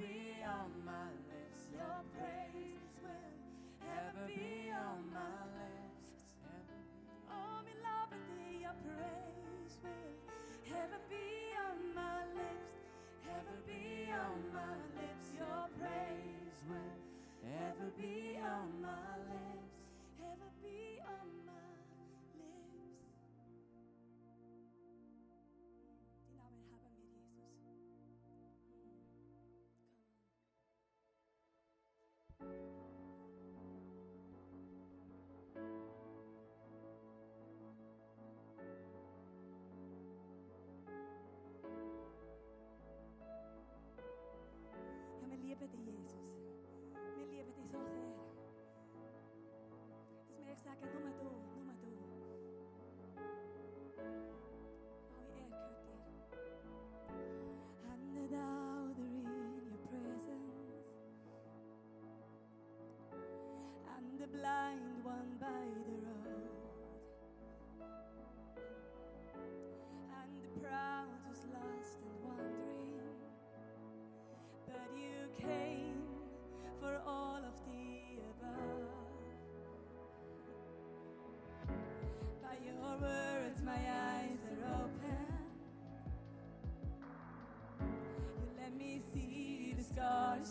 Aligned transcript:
be 0.00 0.40
on 0.48 0.72
my 0.84 1.12
lips. 1.28 1.60
Your 1.76 2.00
praise 2.16 2.88
will 3.04 3.36
ever 3.84 4.24
be 4.26 4.72
on 4.72 5.04
my 5.12 5.36
lips. 5.60 6.24
Oh, 7.28 7.60
me 7.66 7.72
love 7.84 8.08
thee, 8.32 8.64
your 8.64 8.76
praise 8.80 9.76
will 9.84 10.72
ever 10.72 11.00
be 11.12 11.52
on 11.68 11.94
my 11.94 12.24
lips. 12.32 12.80
Ever 13.28 13.56
be 13.68 14.08
on 14.08 14.40
my 14.56 14.72
lips. 14.96 15.26
Your 15.36 15.68
praise 15.76 16.58
will 16.64 16.96
ever 17.60 17.92
be 18.00 18.38
on 18.40 18.68
my 18.80 19.12
lips. 19.28 19.59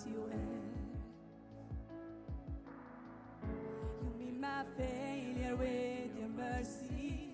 you 0.07 0.21
are. 0.21 0.37
You 4.03 4.11
meet 4.19 4.39
my 4.39 4.63
failure 4.77 5.55
with 5.55 6.15
your 6.19 6.29
mercy. 6.29 7.29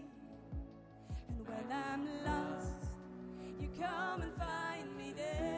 And 1.27 1.47
when 1.47 1.69
I'm 1.69 2.07
lost, 2.25 2.87
you 3.59 3.67
come 3.77 4.21
and 4.21 4.33
find 4.37 4.97
me 4.97 5.13
there. 5.17 5.54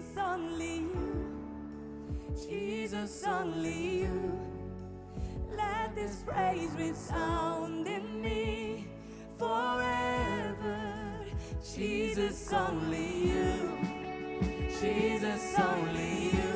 Jesus, 0.00 0.16
only 0.16 0.76
you. 0.76 1.26
Jesus, 2.48 3.24
only 3.26 3.98
you. 4.00 4.40
Let 5.54 5.94
this 5.94 6.24
praise 6.26 6.70
resound 6.78 7.86
in 7.86 8.22
me 8.22 8.86
forever. 9.38 10.80
Jesus, 11.74 12.50
only 12.52 13.28
you. 13.28 13.78
Jesus, 14.80 15.54
only 15.58 16.30
you. 16.32 16.49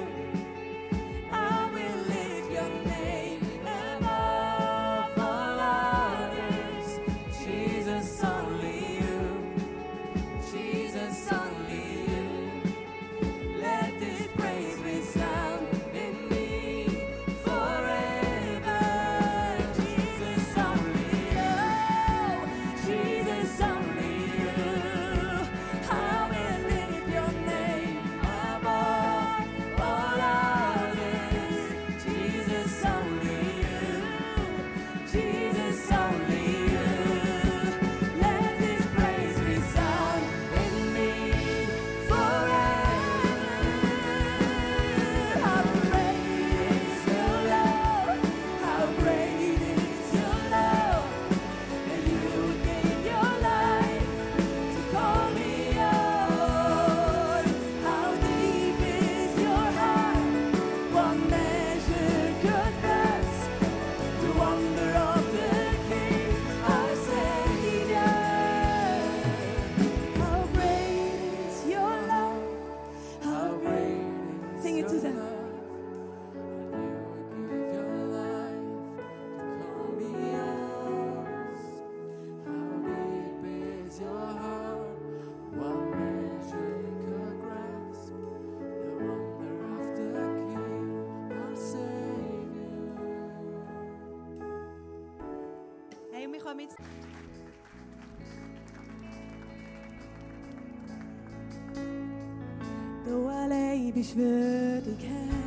Du 103.06 103.28
allein 103.28 103.92
bist 103.92 104.16
würdig, 104.16 104.96
Herr. 105.00 105.44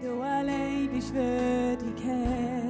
Du 0.00 0.22
allein 0.22 0.88
bist 0.92 1.12
würdig, 1.12 2.04
Herr. 2.04 2.62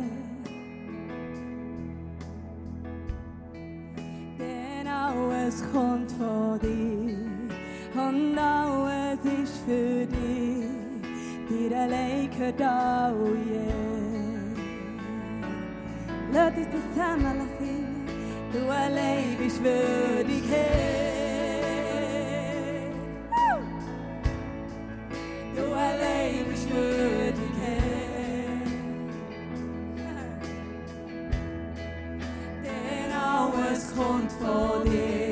Denn 4.39 4.87
alles 4.87 5.63
kommt 5.73 6.11
von 6.13 6.59
dir 6.61 8.03
und 8.03 8.39
alles 8.39 9.19
ist 9.43 9.59
für 9.67 10.07
dich. 10.07 10.55
Dir 11.51 11.79
allein 11.79 12.31
gehört 12.31 12.63
all 12.63 13.15
je. 13.47 13.61
Lass 16.33 16.57
uns 16.57 16.67
das 16.73 16.95
zusammen. 16.95 17.44
Du 18.55 18.71
allein 18.71 19.37
bist 19.37 19.61
würdig, 19.65 20.45
Herr. 20.49 20.85
Du 25.57 25.73
allein 25.73 26.45
bist 26.49 26.71
würdig, 26.71 27.53
Herr. 27.61 27.83
Denn 32.63 33.13
alles 33.13 33.93
kommt 33.97 34.31
von 34.31 34.85
dir 34.89 35.24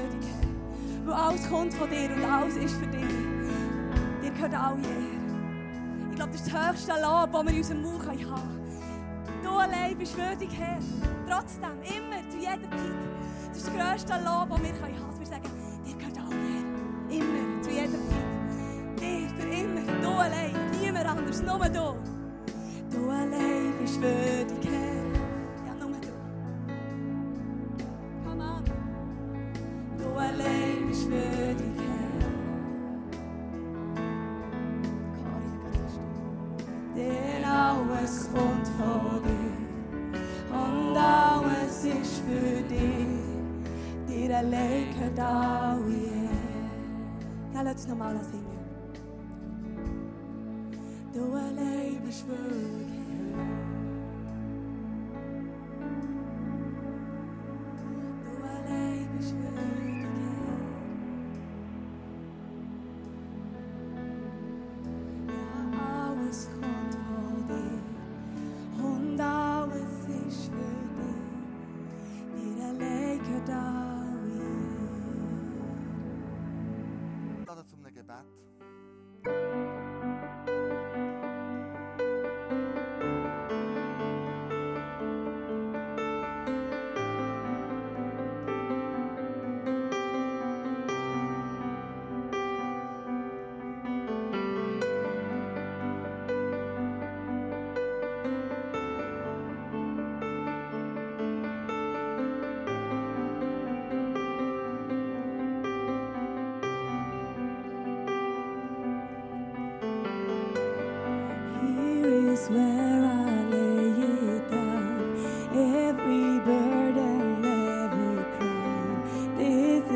würdig, 0.00 0.28
Herr. 1.06 1.16
Alles 1.16 1.48
kommt 1.48 1.74
von 1.74 1.90
dir 1.90 2.10
und 2.14 2.24
alles 2.24 2.56
ist 2.56 2.74
für 2.76 2.86
dich. 2.86 3.04
Dir 4.22 4.30
gehört 4.30 4.54
all 4.54 4.76
je. 4.78 6.10
Ich 6.10 6.16
glaube, 6.16 6.32
das 6.32 6.42
ist 6.42 6.52
das 6.52 6.70
höchste 6.70 6.92
Lob, 7.02 7.32
das 7.32 7.44
wir 7.44 7.50
in 7.50 7.56
unserem 7.56 7.82
Mund 7.82 8.06
haben 8.06 8.18
können. 8.18 9.42
Du 9.42 9.50
allein 9.50 9.96
bist 9.96 10.16
würdig, 10.16 10.50
Herr. 10.56 10.78
Trotzdem, 11.28 11.82
immer, 11.82 12.28
zu 12.30 12.38
jeder 12.38 12.70
Zeit. 12.70 12.70
Das 13.48 13.56
ist 13.56 13.66
das 13.66 13.74
grösste 13.74 14.12
Lob, 14.24 14.50
das 14.50 14.62
wir 14.62 14.72
haben 14.72 14.80
können. 14.80 15.18
Wir 15.18 15.26
sagen, 15.26 15.50
dir 15.84 15.96
gehört 15.96 16.18
all 16.18 16.36
je. 17.10 17.18
Immer, 17.18 17.62
zu 17.62 17.70
jeder 17.70 17.90
Zeit. 17.90 19.00
Dir, 19.00 19.28
für 19.36 19.48
immer, 19.48 20.02
du 20.02 20.08
allein. 20.08 20.54
Niemand 20.80 21.06
anders, 21.06 21.42
nur 21.42 21.58
du. 21.58 21.96
Du 22.90 23.10
allein 23.10 23.72
bist 23.80 24.00
würdig, 24.00 24.70
Herr. 24.70 24.89
إليك 44.40 44.96
دعويا 45.16 46.28
تعالى 47.54 47.74
تسمعوا 47.74 48.10
على 48.10 48.20
سيدنا 48.22 48.60
The 51.12 51.18
way 51.18 52.89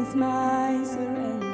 is 0.06 0.14
my 0.14 0.84
surrender. 0.84 1.46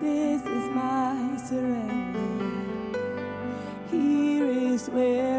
This 0.00 0.42
is 0.42 0.70
my 0.70 1.36
surrender. 1.36 2.98
Here 3.90 4.44
is 4.44 4.90
where 4.90 5.37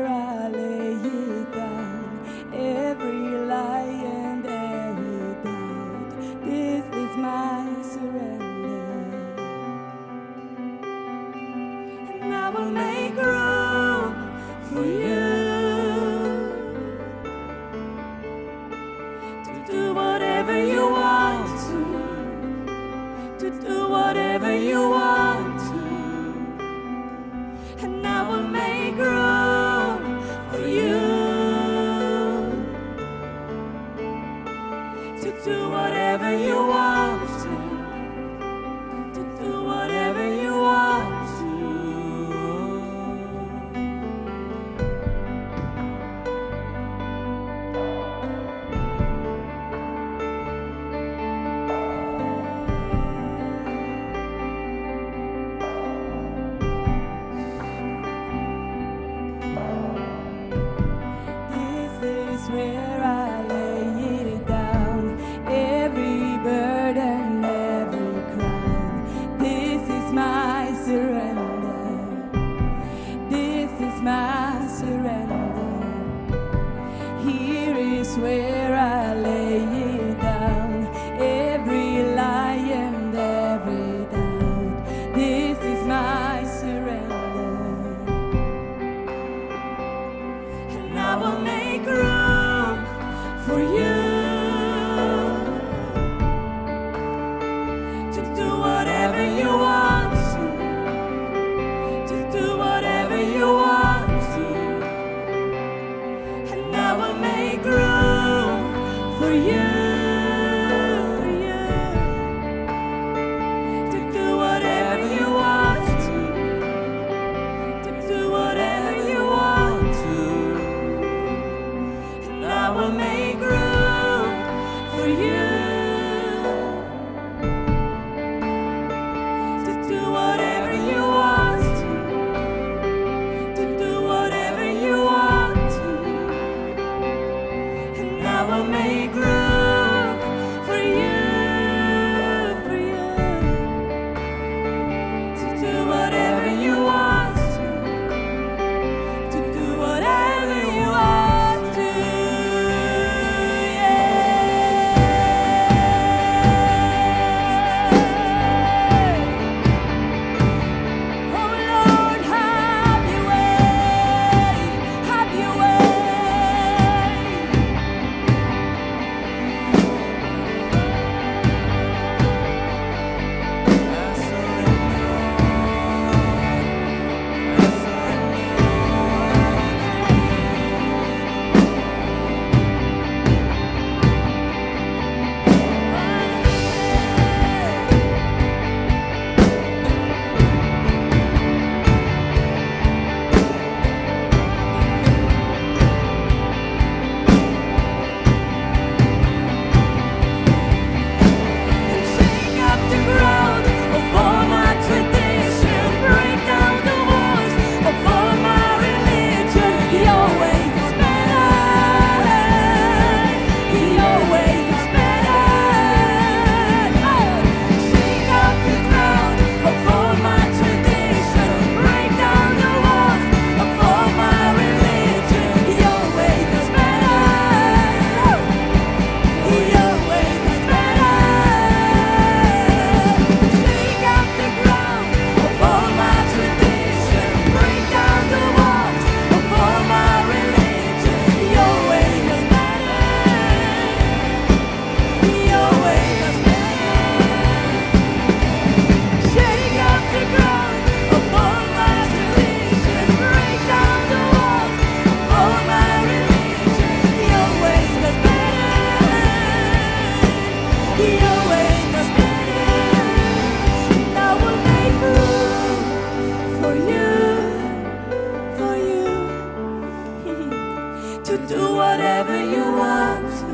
to 271.30 271.38
do 271.48 271.76
whatever 271.76 272.44
you 272.44 272.64
want 272.64 273.24
to, 273.40 273.50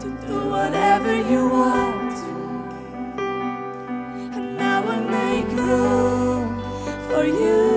to 0.00 0.26
do 0.26 0.48
whatever 0.48 1.14
you 1.14 1.46
want 1.50 2.10
to. 2.16 2.30
And 4.38 4.58
I 4.58 4.80
will 4.80 5.04
make 5.10 5.48
room 5.48 6.62
for 7.10 7.26
you. 7.26 7.67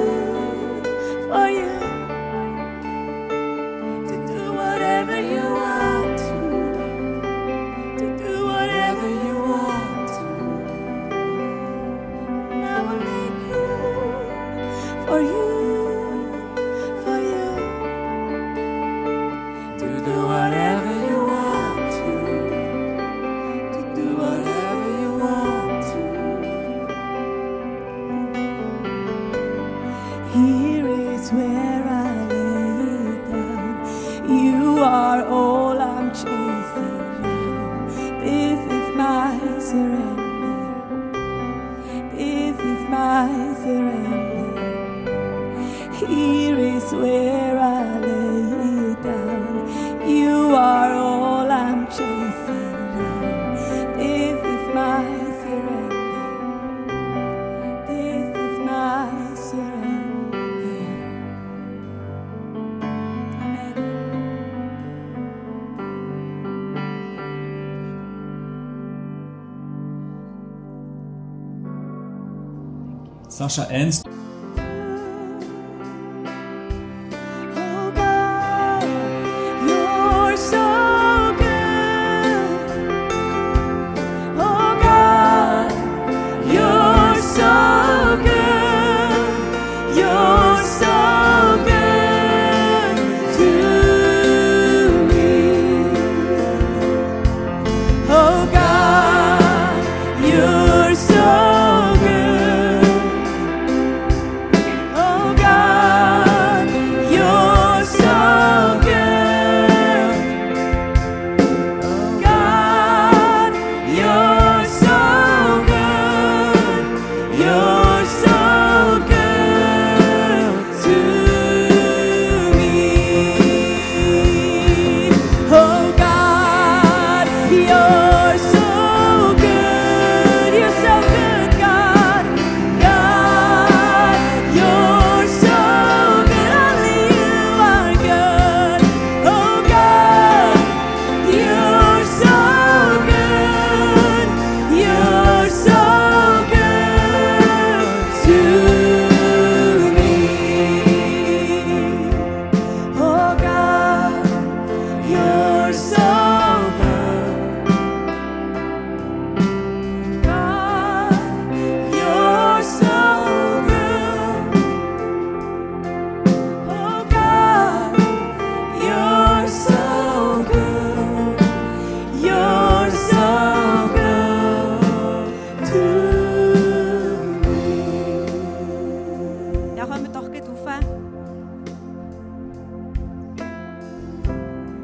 Sascha 73.31 73.65
Ernst 73.71 74.10